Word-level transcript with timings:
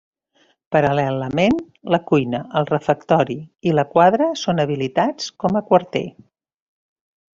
Paral·lelament, 0.75 1.59
la 1.95 1.99
cuina, 2.11 2.39
el 2.61 2.67
refectori 2.71 3.37
i 3.73 3.75
la 3.81 3.85
quadra 3.93 4.31
són 4.45 4.65
habilitats 4.65 5.29
com 5.45 5.61
a 5.61 5.63
quarter. 5.69 6.05